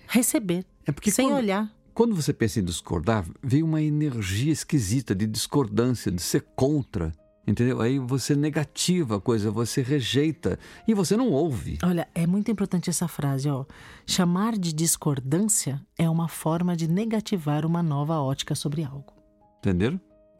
receber, 0.07 0.65
é 0.85 0.91
porque 0.91 1.11
sem 1.11 1.27
quando, 1.27 1.37
olhar. 1.37 1.71
Quando 1.93 2.15
você 2.15 2.33
pensa 2.33 2.59
em 2.59 2.63
discordar, 2.63 3.25
vem 3.41 3.63
uma 3.63 3.81
energia 3.81 4.51
esquisita 4.51 5.15
de 5.15 5.27
discordância, 5.27 6.11
de 6.11 6.21
ser 6.21 6.41
contra. 6.55 7.11
Entendeu? 7.45 7.81
Aí 7.81 7.99
você 7.99 8.35
negativa 8.35 9.17
a 9.17 9.21
coisa, 9.21 9.51
você 9.51 9.81
rejeita 9.81 10.57
e 10.87 10.93
você 10.93 11.17
não 11.17 11.29
ouve. 11.29 11.77
Olha, 11.83 12.07
é 12.15 12.25
muito 12.25 12.49
importante 12.49 12.89
essa 12.89 13.05
frase, 13.05 13.49
ó. 13.49 13.65
Chamar 14.07 14.57
de 14.57 14.71
discordância 14.71 15.81
é 15.97 16.09
uma 16.09 16.29
forma 16.29 16.73
de 16.73 16.87
negativar 16.87 17.65
uma 17.65 17.83
nova 17.83 18.17
ótica 18.19 18.55
sobre 18.55 18.83
algo. 18.83 19.13
Entenderam? 19.59 19.99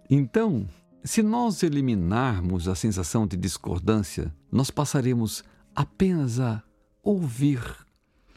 Então, 0.10 0.66
se 1.04 1.22
nós 1.22 1.62
eliminarmos 1.62 2.70
a 2.70 2.76
sensação 2.76 3.28
de 3.28 3.36
discordância, 3.36 4.34
nós 4.50 4.72
passaremos 4.72 5.44
apenas 5.76 6.40
a 6.40 6.64
ouvir 7.04 7.60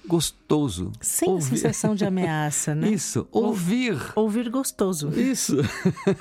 gostoso. 0.06 0.92
Sem 1.00 1.28
ouvir. 1.28 1.44
a 1.44 1.48
sensação 1.48 1.94
de 1.94 2.04
ameaça, 2.04 2.74
né? 2.74 2.90
Isso, 2.90 3.26
ouvir. 3.30 3.96
Ouvir 4.14 4.48
gostoso. 4.48 5.08
Isso. 5.10 5.56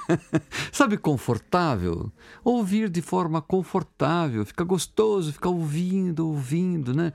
Sabe, 0.71 0.97
confortável? 0.97 2.11
Ouvir 2.43 2.89
de 2.89 3.01
forma 3.01 3.41
confortável, 3.41 4.45
fica 4.45 4.63
gostoso, 4.63 5.33
fica 5.33 5.49
ouvindo, 5.49 6.27
ouvindo, 6.27 6.93
né? 6.93 7.13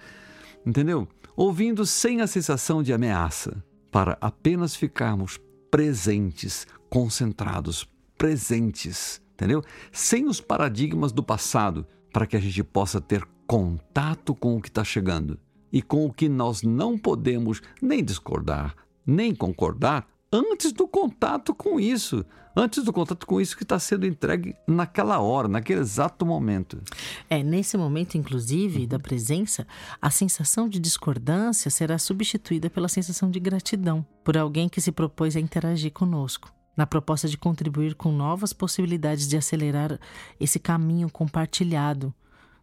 Entendeu? 0.65 1.09
Ouvindo 1.37 1.87
sem 1.87 2.21
a 2.21 2.27
sensação 2.27 2.83
de 2.83 2.93
ameaça, 2.93 3.63
para 3.91 4.17
apenas 4.21 4.77
ficarmos 4.77 5.41
presentes, 5.71 6.67
concentrados, 6.89 7.89
presentes, 8.17 9.21
entendeu? 9.35 9.63
Sem 9.91 10.27
os 10.27 10.41
paradigmas 10.41 11.13
do 11.13 11.23
passado, 11.23 11.87
para 12.13 12.27
que 12.27 12.37
a 12.37 12.41
gente 12.41 12.63
possa 12.63 13.01
ter 13.01 13.27
contato 13.51 14.33
com 14.33 14.57
o 14.57 14.63
que 14.63 14.69
está 14.69 14.85
chegando 14.85 15.37
e 15.73 15.83
com 15.83 16.07
o 16.07 16.13
que 16.13 16.29
nós 16.29 16.63
não 16.63 16.97
podemos 16.97 17.61
nem 17.83 18.05
discordar, 18.05 18.77
nem 19.05 19.35
concordar 19.35 20.07
antes 20.33 20.73
do 20.73 20.87
contato 20.87 21.53
com 21.53 21.81
isso, 21.81 22.25
antes 22.55 22.85
do 22.85 22.93
contato 22.93 23.27
com 23.27 23.41
isso 23.41 23.57
que 23.57 23.65
está 23.65 23.77
sendo 23.77 24.07
entregue 24.07 24.55
naquela 24.69 25.19
hora, 25.19 25.49
naquele 25.49 25.81
exato 25.81 26.25
momento. 26.25 26.81
É, 27.29 27.43
nesse 27.43 27.77
momento, 27.77 28.17
inclusive, 28.17 28.87
da 28.87 29.01
presença, 29.01 29.67
a 30.01 30.13
sensação 30.13 30.69
de 30.69 30.79
discordância 30.79 31.73
será 31.73 31.99
substituída 31.99 32.71
pela 32.71 32.87
sensação 32.87 33.29
de 33.29 33.41
gratidão 33.41 34.07
por 34.23 34.39
alguém 34.39 34.69
que 34.69 34.81
se 34.81 34.93
propôs 34.93 35.35
a 35.35 35.41
interagir 35.41 35.91
conosco. 35.91 36.53
Na 36.77 36.87
proposta 36.87 37.27
de 37.27 37.37
contribuir 37.37 37.97
com 37.97 38.13
novas 38.13 38.53
possibilidades 38.53 39.27
de 39.27 39.37
acelerar 39.37 39.99
esse 40.39 40.61
caminho 40.61 41.11
compartilhado, 41.11 42.15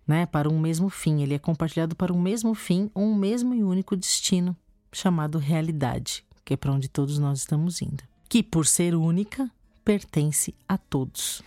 né, 0.08 0.26
para 0.26 0.50
um 0.50 0.60
mesmo 0.60 0.90
fim. 0.90 1.22
Ele 1.22 1.34
é 1.34 1.40
compartilhado 1.40 1.96
para 1.96 2.14
um 2.14 2.22
mesmo 2.22 2.56
fim, 2.56 2.90
um 2.96 3.14
mesmo 3.14 3.54
e 3.54 3.64
único 3.64 3.96
destino, 3.96 4.56
chamado 4.92 5.38
realidade, 5.38 6.24
que 6.46 6.54
é 6.54 6.58
para 6.58 6.72
onde 6.72 6.88
todos 6.88 7.20
nós 7.20 7.40
estamos 7.40 7.82
indo. 7.82 8.04
Que, 8.30 8.42
por 8.42 8.66
ser 8.66 8.96
única, 8.96 9.50
pertence 9.84 10.56
a 10.68 10.78
todos. 10.78 11.44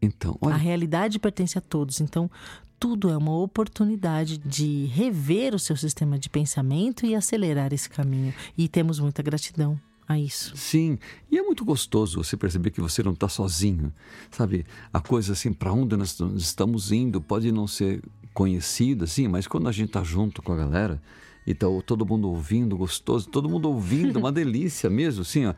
Então, 0.00 0.36
olha... 0.40 0.54
A 0.54 0.58
realidade 0.58 1.18
pertence 1.18 1.56
a 1.56 1.60
todos. 1.60 2.00
Então, 2.00 2.30
tudo 2.78 3.10
é 3.10 3.16
uma 3.16 3.36
oportunidade 3.38 4.36
de 4.38 4.86
rever 4.86 5.54
o 5.54 5.58
seu 5.58 5.76
sistema 5.76 6.18
de 6.18 6.28
pensamento 6.28 7.06
e 7.06 7.14
acelerar 7.14 7.72
esse 7.72 7.88
caminho. 7.88 8.34
E 8.56 8.68
temos 8.68 8.98
muita 8.98 9.22
gratidão 9.22 9.80
a 10.06 10.18
isso. 10.18 10.56
Sim, 10.56 10.98
e 11.30 11.38
é 11.38 11.42
muito 11.42 11.64
gostoso 11.64 12.22
você 12.22 12.36
perceber 12.36 12.70
que 12.70 12.80
você 12.80 13.02
não 13.02 13.12
está 13.12 13.28
sozinho, 13.28 13.92
sabe? 14.30 14.66
A 14.92 15.00
coisa 15.00 15.32
assim, 15.32 15.52
para 15.52 15.72
onde 15.72 15.96
nós 15.96 16.18
estamos 16.36 16.92
indo 16.92 17.20
pode 17.20 17.50
não 17.50 17.66
ser 17.66 18.02
conhecida, 18.32 19.06
sim, 19.06 19.28
mas 19.28 19.46
quando 19.46 19.68
a 19.68 19.72
gente 19.72 19.88
está 19.88 20.02
junto 20.02 20.42
com 20.42 20.52
a 20.52 20.56
galera 20.56 21.00
e 21.46 21.54
tá 21.54 21.66
todo 21.86 22.06
mundo 22.06 22.28
ouvindo, 22.28 22.76
gostoso, 22.76 23.28
todo 23.28 23.48
mundo 23.48 23.70
ouvindo, 23.70 24.18
uma 24.18 24.32
delícia 24.32 24.90
mesmo, 24.90 25.22
assim, 25.22 25.46
ó. 25.46 25.54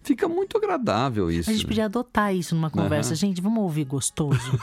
Fica 0.00 0.28
muito 0.28 0.56
agradável 0.56 1.30
isso. 1.30 1.50
A 1.50 1.52
gente 1.52 1.66
podia 1.66 1.86
adotar 1.86 2.32
isso 2.34 2.54
numa 2.54 2.70
conversa. 2.70 3.10
Uhum. 3.10 3.16
Gente, 3.16 3.42
vamos 3.42 3.58
ouvir 3.58 3.84
gostoso. 3.84 4.38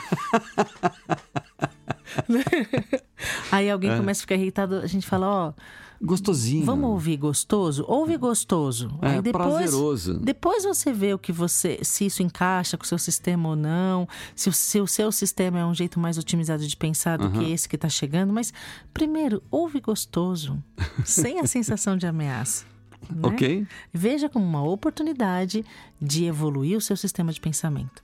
Aí 3.52 3.70
alguém 3.70 3.92
é. 3.92 3.98
começa 3.98 4.20
a 4.20 4.24
ficar 4.24 4.36
irritado, 4.36 4.76
a 4.76 4.88
gente 4.88 5.06
fala, 5.06 5.28
ó. 5.28 5.54
Gostosinho. 6.02 6.66
Vamos 6.66 6.90
ouvir 6.90 7.18
gostoso? 7.18 7.86
Ouve 7.88 8.18
gostoso. 8.18 8.98
É, 9.02 9.12
Aí 9.12 9.22
depois, 9.22 9.46
prazeroso. 9.46 10.20
Depois 10.20 10.64
você 10.64 10.92
vê 10.92 11.14
o 11.14 11.20
que 11.20 11.32
você, 11.32 11.80
se 11.84 12.06
isso 12.06 12.22
encaixa 12.22 12.78
com 12.78 12.84
o 12.84 12.88
seu 12.88 12.98
sistema 12.98 13.50
ou 13.50 13.56
não, 13.56 14.08
se 14.36 14.50
o, 14.50 14.54
se 14.54 14.80
o 14.82 14.88
seu 14.88 15.12
sistema 15.12 15.60
é 15.60 15.66
um 15.66 15.74
jeito 15.74 16.00
mais 16.00 16.18
otimizado 16.18 16.68
de 16.68 16.76
pensar 16.76 17.18
do 17.18 17.26
uhum. 17.26 17.32
que 17.32 17.52
esse 17.52 17.68
que 17.68 17.76
está 17.76 17.88
chegando. 17.88 18.34
Mas 18.34 18.54
primeiro, 18.94 19.42
ouve 19.50 19.80
gostoso, 19.80 20.62
sem 21.06 21.40
a 21.40 21.48
sensação 21.48 21.98
de 21.98 22.06
ameaça. 22.06 22.66
Né? 23.10 23.22
Ok. 23.24 23.68
Veja 23.94 24.30
como 24.30 24.46
uma 24.46 24.64
oportunidade 24.64 25.64
de 26.02 26.26
evoluir 26.26 26.78
o 26.78 26.82
seu 26.82 26.98
sistema 26.98 27.32
de 27.32 27.40
pensamento. 27.40 28.04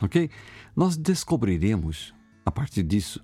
Ok? 0.00 0.30
Nós 0.74 0.96
descobriremos, 0.96 2.14
a 2.44 2.50
partir 2.50 2.82
disso, 2.82 3.20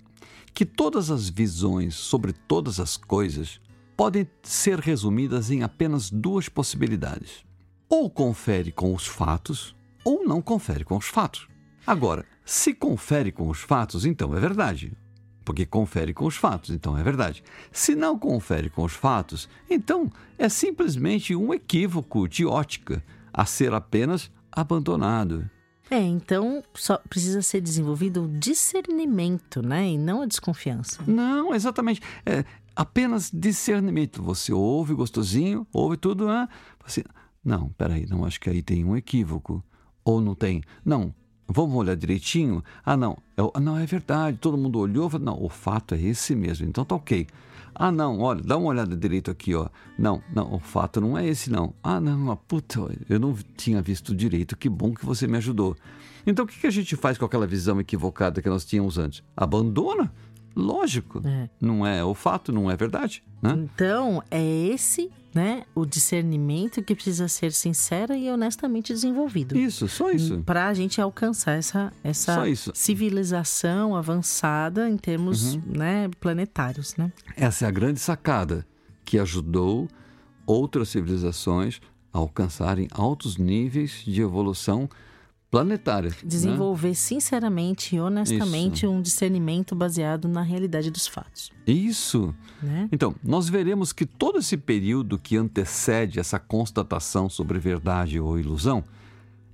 que 0.54 0.64
todas 0.64 1.11
as 1.11 1.28
visões 1.28 1.96
sobre 1.96 2.32
todas 2.32 2.78
as 2.78 2.96
coisas 2.96 3.61
podem 3.96 4.26
ser 4.42 4.78
resumidas 4.78 5.50
em 5.50 5.62
apenas 5.62 6.11
duas 6.11 6.49
possibilidades. 6.49 7.44
Ou 7.88 8.08
confere 8.08 8.70
com 8.73 8.94
os 8.94 9.06
fatos, 9.06 9.75
ou 10.04 10.25
não 10.25 10.40
confere 10.40 10.84
com 10.84 10.96
os 10.96 11.06
fatos. 11.06 11.49
Agora, 11.87 12.25
se 12.44 12.73
confere 12.73 13.32
com 13.32 13.49
os 13.49 13.61
fatos, 13.61 14.06
então 14.06 14.34
é 14.34 14.40
verdade. 14.40 14.92
porque 15.44 15.66
confere 15.66 16.14
com 16.14 16.25
os 16.25 16.37
fatos, 16.37 16.70
então 16.70 16.96
é 16.96 17.02
verdade. 17.02 17.44
Se 17.70 17.94
não 17.94 18.18
confere 18.18 18.70
com 18.70 18.82
os 18.82 18.94
fatos, 18.94 19.49
então 19.68 20.11
é 20.38 20.49
simplesmente 20.49 21.37
um 21.37 21.52
equívoco 21.52 22.26
de 22.26 22.46
ótica 22.46 23.04
a 23.32 23.44
ser 23.44 23.75
apenas 23.75 24.30
abandonado. 24.50 25.49
É, 25.90 25.98
então 25.98 26.62
só 26.74 26.96
precisa 27.08 27.42
ser 27.42 27.60
desenvolvido 27.60 28.24
o 28.24 28.28
discernimento, 28.28 29.62
né? 29.62 29.90
E 29.90 29.98
não 29.98 30.22
a 30.22 30.26
desconfiança. 30.26 31.02
Não, 31.06 31.54
exatamente. 31.54 32.00
É 32.24 32.44
apenas 32.74 33.30
discernimento. 33.32 34.22
Você 34.22 34.52
ouve 34.52 34.94
gostosinho, 34.94 35.66
ouve 35.72 35.96
tudo, 35.96 36.28
ah, 36.28 36.48
você. 36.84 37.04
Não, 37.44 37.68
peraí, 37.70 38.06
não 38.06 38.24
acho 38.24 38.40
que 38.40 38.48
aí 38.48 38.62
tem 38.62 38.84
um 38.84 38.96
equívoco. 38.96 39.62
Ou 40.04 40.20
não 40.20 40.34
tem? 40.34 40.62
Não, 40.84 41.14
vamos 41.46 41.76
olhar 41.76 41.94
direitinho? 41.94 42.62
Ah, 42.84 42.96
não, 42.96 43.18
é, 43.36 43.60
não, 43.60 43.78
é 43.78 43.86
verdade, 43.86 44.38
todo 44.38 44.56
mundo 44.56 44.78
olhou, 44.78 45.10
não, 45.18 45.42
o 45.42 45.48
fato 45.48 45.94
é 45.94 46.00
esse 46.00 46.34
mesmo, 46.34 46.66
então 46.66 46.84
tá 46.84 46.94
ok. 46.94 47.26
Ah, 47.74 47.90
não, 47.90 48.20
olha, 48.20 48.42
dá 48.42 48.56
uma 48.56 48.68
olhada 48.68 48.96
direito 48.96 49.30
aqui, 49.30 49.54
ó. 49.54 49.68
Não, 49.98 50.22
não, 50.32 50.54
o 50.54 50.58
fato 50.58 51.00
não 51.00 51.18
é 51.18 51.26
esse, 51.26 51.50
não. 51.50 51.74
Ah, 51.82 52.00
não, 52.00 52.36
puta, 52.36 52.80
eu 53.08 53.18
não 53.18 53.36
tinha 53.56 53.82
visto 53.82 54.14
direito, 54.14 54.56
que 54.56 54.68
bom 54.68 54.94
que 54.94 55.04
você 55.04 55.26
me 55.26 55.36
ajudou. 55.38 55.76
Então, 56.26 56.44
o 56.44 56.48
que 56.48 56.66
a 56.66 56.70
gente 56.70 56.96
faz 56.96 57.18
com 57.18 57.24
aquela 57.24 57.46
visão 57.46 57.80
equivocada 57.80 58.40
que 58.40 58.48
nós 58.48 58.64
tínhamos 58.64 58.96
antes? 58.96 59.22
Abandona? 59.36 60.12
Lógico. 60.54 61.20
É. 61.25 61.49
Não 61.61 61.87
é 61.87 62.04
o 62.04 62.14
fato, 62.14 62.52
não 62.52 62.70
é 62.70 62.76
verdade. 62.76 63.23
Né? 63.42 63.52
Então, 63.56 64.23
é 64.30 64.42
esse 64.42 65.11
né, 65.34 65.64
o 65.75 65.84
discernimento 65.84 66.80
que 66.80 66.94
precisa 66.94 67.26
ser 67.26 67.52
sincero 67.52 68.14
e 68.14 68.30
honestamente 68.30 68.92
desenvolvido. 68.92 69.58
Isso, 69.58 69.88
só 69.88 70.12
isso. 70.12 70.38
Para 70.46 70.68
a 70.68 70.75
gente 70.75 71.00
alcançar 71.00 71.58
essa, 71.58 71.92
essa 72.04 72.44
civilização 72.73 73.96
avançada 73.96 74.88
em 74.88 74.96
termos 74.96 75.54
uhum. 75.54 75.62
né, 75.66 76.08
planetários. 76.20 76.94
Né? 76.96 77.12
Essa 77.37 77.64
é 77.64 77.68
a 77.68 77.73
grande 77.73 77.99
sacada 77.99 78.64
que 79.04 79.18
ajudou 79.18 79.88
outras 80.46 80.90
civilizações 80.90 81.80
a 82.12 82.18
alcançarem 82.18 82.87
altos 82.92 83.37
níveis 83.37 84.04
de 84.06 84.23
evolução 84.23 84.88
planetária. 85.54 86.11
Né? 86.11 86.16
Desenvolver 86.25 86.88
né? 86.88 86.94
sinceramente 86.94 87.94
e 87.94 88.00
honestamente 88.00 88.78
Isso. 88.78 88.90
um 88.90 89.00
discernimento 89.00 89.73
baseado 89.76 90.26
na 90.26 90.42
realidade 90.42 90.90
dos 90.90 91.06
fatos. 91.06 91.52
Isso. 91.64 92.34
Né? 92.61 92.88
Então, 92.90 93.14
nós 93.23 93.49
veremos 93.49 93.92
que 93.92 94.04
todo 94.04 94.40
esse 94.40 94.56
período 94.56 95.16
que 95.16 95.37
antecede 95.37 96.18
essa 96.18 96.40
constatação 96.40 97.30
sobre 97.30 97.61
verdade 97.61 98.18
ou 98.18 98.37
ilusão 98.37 98.82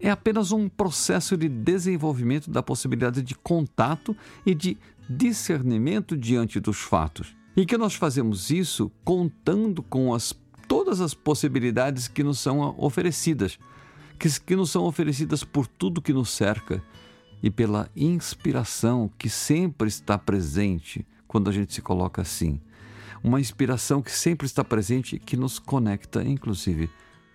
é 0.00 0.11
apenas 0.11 0.52
um 0.52 0.71
processo 0.71 1.37
de 1.37 1.50
desenvolvimento 1.50 2.50
da 2.50 2.62
possibilidade 2.62 3.21
de 3.21 3.35
contato 3.35 4.16
e 4.47 4.54
de 4.54 4.78
discernimento 5.07 6.16
diante 6.16 6.59
dos 6.59 6.78
fatos. 6.78 7.37
E 7.54 7.66
que 7.66 7.76
nós 7.76 7.95
fazemos 7.95 8.50
isso 8.50 8.90
contando 9.04 9.83
com 9.83 10.14
as, 10.14 10.35
todas 10.66 11.02
as 11.02 11.12
possibilidades 11.12 12.09
que 12.09 12.23
nos 12.23 12.38
são 12.38 12.75
oferecidas 12.78 13.59
que, 14.20 14.28
que 14.40 14.54
nos 14.54 14.70
são 14.70 14.84
oferecidas 14.84 15.42
por 15.42 15.66
tudo 15.66 16.02
que 16.02 16.12
nos 16.12 16.28
cerca 16.28 16.82
e 17.42 17.50
pela 17.50 17.90
inspiração 17.96 19.10
que 19.18 19.30
sempre 19.30 19.88
está 19.88 20.18
presente 20.18 21.06
quando 21.26 21.48
a 21.48 21.52
gente 21.52 21.72
se 21.72 21.80
coloca 21.80 22.20
assim. 22.20 22.60
Uma 23.24 23.40
inspiração 23.40 24.02
que 24.02 24.12
sempre 24.12 24.46
está 24.46 24.62
presente 24.62 25.16
e 25.16 25.18
que 25.18 25.38
nos 25.38 25.58
conecta, 25.58 26.22
inclusive, 26.22 26.90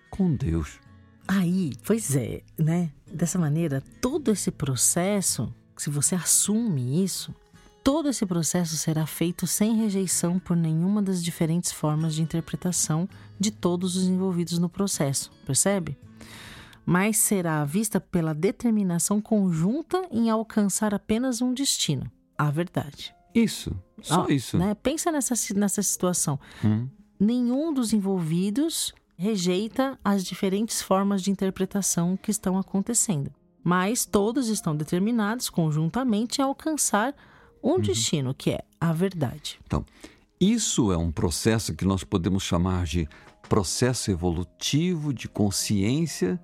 com 0.08 0.32
Deus. 0.32 0.78
Aí, 1.26 1.72
pois 1.84 2.14
é, 2.14 2.42
né? 2.56 2.92
Dessa 3.12 3.38
maneira, 3.38 3.82
todo 4.00 4.30
esse 4.30 4.52
processo, 4.52 5.52
se 5.76 5.90
você 5.90 6.14
assume 6.14 7.02
isso, 7.02 7.34
todo 7.82 8.08
esse 8.08 8.24
processo 8.24 8.76
será 8.76 9.06
feito 9.06 9.44
sem 9.44 9.76
rejeição 9.76 10.38
por 10.38 10.56
nenhuma 10.56 11.02
das 11.02 11.22
diferentes 11.22 11.72
formas 11.72 12.14
de 12.14 12.22
interpretação 12.22 13.08
de 13.40 13.50
todos 13.50 13.96
os 13.96 14.04
envolvidos 14.04 14.58
no 14.58 14.68
processo, 14.68 15.32
percebe? 15.44 15.96
Mas 16.86 17.18
será 17.18 17.64
vista 17.64 18.00
pela 18.00 18.32
determinação 18.32 19.20
conjunta 19.20 20.06
em 20.12 20.30
alcançar 20.30 20.94
apenas 20.94 21.42
um 21.42 21.52
destino, 21.52 22.08
a 22.38 22.48
verdade. 22.48 23.12
Isso, 23.34 23.76
só 24.00 24.28
isso. 24.28 24.56
Né? 24.56 24.74
Pensa 24.76 25.10
nessa, 25.10 25.34
nessa 25.54 25.82
situação. 25.82 26.38
Hum. 26.64 26.88
Nenhum 27.18 27.74
dos 27.74 27.92
envolvidos 27.92 28.94
rejeita 29.16 29.98
as 30.04 30.24
diferentes 30.24 30.80
formas 30.80 31.22
de 31.22 31.30
interpretação 31.30 32.16
que 32.16 32.30
estão 32.30 32.56
acontecendo, 32.56 33.32
mas 33.64 34.04
todos 34.04 34.48
estão 34.48 34.76
determinados 34.76 35.50
conjuntamente 35.50 36.40
a 36.40 36.44
alcançar 36.44 37.14
um 37.62 37.72
uhum. 37.72 37.80
destino, 37.80 38.32
que 38.32 38.50
é 38.50 38.60
a 38.80 38.92
verdade. 38.92 39.58
Então, 39.66 39.84
isso 40.40 40.92
é 40.92 40.96
um 40.96 41.10
processo 41.10 41.74
que 41.74 41.84
nós 41.84 42.04
podemos 42.04 42.44
chamar 42.44 42.84
de 42.84 43.08
processo 43.48 44.10
evolutivo 44.10 45.12
de 45.12 45.28
consciência 45.28 46.40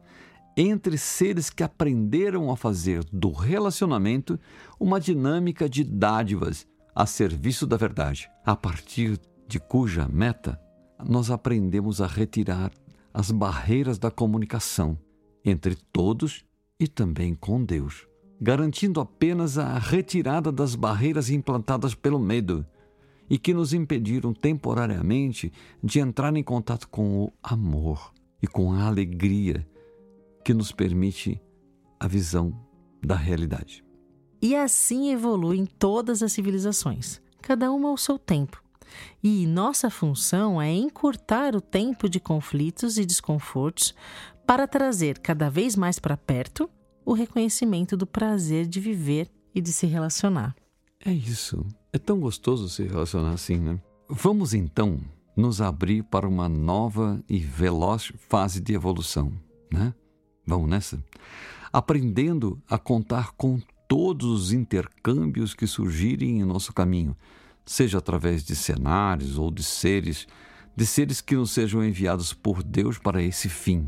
entre 0.56 0.98
seres 0.98 1.48
que 1.48 1.62
aprenderam 1.62 2.50
a 2.50 2.56
fazer 2.56 3.04
do 3.12 3.30
relacionamento 3.32 4.38
uma 4.78 5.00
dinâmica 5.00 5.68
de 5.68 5.82
dádivas 5.82 6.66
a 6.94 7.06
serviço 7.06 7.66
da 7.66 7.76
verdade, 7.76 8.30
a 8.44 8.54
partir 8.54 9.18
de 9.48 9.58
cuja 9.58 10.06
meta 10.08 10.60
nós 11.04 11.30
aprendemos 11.30 12.00
a 12.00 12.06
retirar 12.06 12.70
as 13.12 13.30
barreiras 13.30 13.98
da 13.98 14.10
comunicação 14.10 14.96
entre 15.44 15.74
todos 15.92 16.44
e 16.78 16.86
também 16.86 17.34
com 17.34 17.64
Deus, 17.64 18.06
garantindo 18.40 19.00
apenas 19.00 19.58
a 19.58 19.78
retirada 19.78 20.52
das 20.52 20.74
barreiras 20.74 21.30
implantadas 21.30 21.94
pelo 21.94 22.18
medo 22.18 22.64
e 23.28 23.38
que 23.38 23.54
nos 23.54 23.72
impediram 23.72 24.32
temporariamente 24.32 25.52
de 25.82 25.98
entrar 25.98 26.36
em 26.36 26.42
contato 26.42 26.88
com 26.88 27.24
o 27.24 27.32
amor 27.42 28.12
e 28.42 28.46
com 28.46 28.72
a 28.72 28.86
alegria 28.86 29.66
que 30.44 30.54
nos 30.54 30.72
permite 30.72 31.40
a 31.98 32.06
visão 32.06 32.52
da 33.02 33.14
realidade. 33.14 33.84
E 34.40 34.56
assim 34.56 35.12
evoluem 35.12 35.66
todas 35.66 36.22
as 36.22 36.32
civilizações, 36.32 37.20
cada 37.40 37.70
uma 37.70 37.88
ao 37.88 37.96
seu 37.96 38.18
tempo. 38.18 38.62
E 39.22 39.46
nossa 39.46 39.88
função 39.88 40.60
é 40.60 40.70
encurtar 40.72 41.54
o 41.54 41.60
tempo 41.60 42.08
de 42.08 42.20
conflitos 42.20 42.98
e 42.98 43.04
desconfortos 43.04 43.94
para 44.46 44.66
trazer 44.66 45.18
cada 45.18 45.48
vez 45.48 45.76
mais 45.76 45.98
para 45.98 46.16
perto 46.16 46.68
o 47.04 47.12
reconhecimento 47.12 47.96
do 47.96 48.06
prazer 48.06 48.66
de 48.66 48.80
viver 48.80 49.30
e 49.54 49.60
de 49.60 49.72
se 49.72 49.86
relacionar. 49.86 50.54
É 51.04 51.12
isso. 51.12 51.64
É 51.92 51.98
tão 51.98 52.20
gostoso 52.20 52.68
se 52.68 52.84
relacionar 52.84 53.32
assim, 53.32 53.58
né? 53.58 53.80
Vamos 54.08 54.54
então 54.54 55.00
nos 55.36 55.60
abrir 55.60 56.02
para 56.04 56.28
uma 56.28 56.48
nova 56.48 57.22
e 57.28 57.38
veloz 57.38 58.12
fase 58.28 58.60
de 58.60 58.74
evolução, 58.74 59.32
né? 59.72 59.94
Vamos 60.46 60.68
nessa? 60.68 61.02
Aprendendo 61.72 62.60
a 62.68 62.78
contar 62.78 63.32
com 63.32 63.60
todos 63.88 64.26
os 64.26 64.52
intercâmbios 64.52 65.54
que 65.54 65.66
surgirem 65.66 66.40
em 66.40 66.44
nosso 66.44 66.72
caminho, 66.72 67.16
seja 67.64 67.98
através 67.98 68.44
de 68.44 68.56
cenários 68.56 69.38
ou 69.38 69.50
de 69.50 69.62
seres, 69.62 70.26
de 70.76 70.86
seres 70.86 71.20
que 71.20 71.36
nos 71.36 71.50
sejam 71.50 71.84
enviados 71.84 72.32
por 72.32 72.62
Deus 72.62 72.98
para 72.98 73.22
esse 73.22 73.48
fim, 73.48 73.86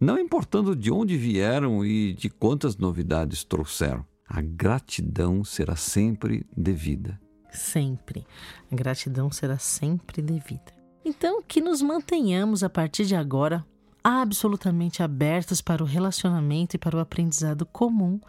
não 0.00 0.18
importando 0.18 0.74
de 0.74 0.90
onde 0.90 1.16
vieram 1.16 1.84
e 1.84 2.14
de 2.14 2.28
quantas 2.28 2.76
novidades 2.76 3.44
trouxeram. 3.44 4.04
A 4.26 4.40
gratidão 4.40 5.44
será 5.44 5.76
sempre 5.76 6.46
devida. 6.56 7.20
Sempre. 7.50 8.26
A 8.70 8.74
gratidão 8.74 9.30
será 9.30 9.58
sempre 9.58 10.20
devida. 10.20 10.74
Então, 11.04 11.42
que 11.42 11.60
nos 11.60 11.82
mantenhamos 11.82 12.64
a 12.64 12.70
partir 12.70 13.04
de 13.04 13.14
agora 13.14 13.64
absolutamente 14.04 15.02
abertos 15.02 15.62
para 15.62 15.82
o 15.82 15.86
relacionamento 15.86 16.76
e 16.76 16.78
para 16.78 16.96
o 16.96 17.00
aprendizado 17.00 17.64
comum, 17.64 18.20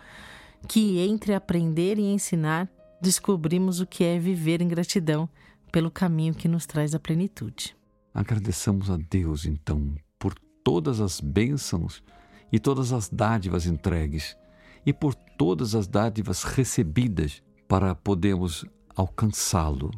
que 0.70 1.00
entre 1.00 1.34
aprender 1.34 2.00
e 2.00 2.04
ensinar 2.04 2.70
descobrimos 3.02 3.82
o 3.82 3.86
que 3.86 4.06
é 4.06 4.18
viver 4.18 4.62
em 4.62 4.68
gratidão 4.70 5.30
pelo 5.72 5.92
caminho 5.92 6.34
que 6.34 6.48
nos 6.48 6.66
traz 6.66 6.96
a 6.96 7.00
plenitude. 7.00 7.76
Agradeçamos 8.14 8.90
a 8.90 8.98
Deus, 8.98 9.46
então, 9.46 9.94
por 10.18 10.34
todas 10.64 11.02
as 11.02 11.20
bênçãos 11.20 12.02
e 12.50 12.58
todas 12.58 12.94
as 12.94 13.10
dádivas 13.10 13.66
entregues 13.66 14.38
e 14.86 14.94
por 14.94 15.14
todas 15.14 15.76
as 15.76 15.86
dádivas 15.86 16.44
recebidas 16.44 17.44
para 17.68 17.94
podermos 17.94 18.64
alcançá-lo, 18.96 19.92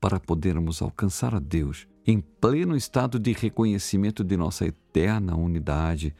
para 0.00 0.20
podermos 0.20 0.80
alcançar 0.80 1.34
a 1.34 1.40
Deus 1.40 1.88
em 2.06 2.20
pleno 2.20 2.76
estado 2.76 3.18
de 3.18 3.32
reconhecimento 3.32 4.22
de 4.22 4.36
nossa 4.36 4.66
eterna 4.66 5.34
unidade, 5.36 6.14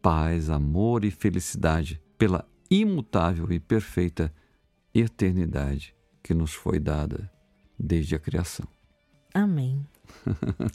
paz, 0.00 0.48
amor 0.50 1.04
e 1.04 1.10
felicidade 1.10 2.00
pela 2.16 2.44
imutável 2.70 3.50
e 3.52 3.60
perfeita 3.60 4.32
eternidade 4.94 5.94
que 6.22 6.32
nos 6.34 6.52
foi 6.52 6.78
dada 6.78 7.30
desde 7.78 8.14
a 8.14 8.18
criação. 8.18 8.66
Amém. 9.34 9.84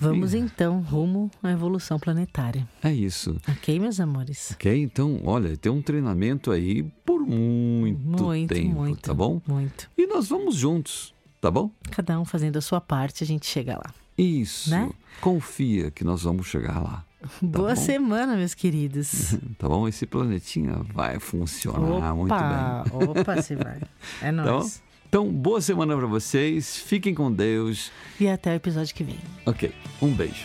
Vamos 0.00 0.32
então 0.32 0.80
rumo 0.80 1.28
à 1.42 1.50
evolução 1.50 1.98
planetária. 1.98 2.66
É 2.84 2.92
isso. 2.92 3.36
Ok, 3.48 3.80
meus 3.80 3.98
amores? 3.98 4.52
Ok, 4.52 4.80
então, 4.80 5.20
olha, 5.24 5.56
tem 5.56 5.72
um 5.72 5.82
treinamento 5.82 6.52
aí 6.52 6.84
por 7.04 7.20
muito, 7.20 8.22
Muito, 8.22 8.54
tempo, 8.54 8.76
muito. 8.76 9.00
tá 9.02 9.12
bom? 9.12 9.42
Muito. 9.44 9.90
E 9.98 10.06
nós 10.06 10.28
vamos 10.28 10.54
juntos, 10.54 11.12
tá 11.40 11.50
bom? 11.50 11.70
Cada 11.90 12.18
um 12.20 12.24
fazendo 12.24 12.56
a 12.56 12.60
sua 12.60 12.80
parte, 12.80 13.22
a 13.24 13.26
gente 13.26 13.46
chega 13.46 13.74
lá. 13.76 13.92
Isso. 14.16 14.70
Né? 14.70 14.90
Confia 15.20 15.90
que 15.90 16.02
nós 16.04 16.22
vamos 16.22 16.46
chegar 16.46 16.82
lá. 16.82 17.04
Boa 17.42 17.74
bom? 17.74 17.80
semana, 17.80 18.36
meus 18.36 18.54
queridos. 18.54 19.36
Tá 19.58 19.68
bom? 19.68 19.88
Esse 19.88 20.06
planetinha 20.06 20.80
vai 20.92 21.18
funcionar 21.18 22.14
muito 22.14 22.34
bem. 22.34 23.08
Opa, 23.10 23.20
opa, 23.20 23.42
se 23.42 23.54
vai. 23.56 23.80
É 24.22 24.32
Tá 24.32 24.42
bom? 24.44 24.50
nóis. 24.50 24.82
Então, 25.08 25.26
boa 25.32 25.60
semana 25.60 25.96
para 25.96 26.06
vocês. 26.06 26.76
Fiquem 26.76 27.14
com 27.14 27.32
Deus. 27.32 27.90
E 28.20 28.28
até 28.28 28.52
o 28.52 28.54
episódio 28.54 28.94
que 28.94 29.02
vem. 29.02 29.18
Ok, 29.46 29.72
um 30.02 30.12
beijo. 30.12 30.44